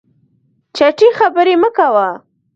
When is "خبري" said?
1.19-1.55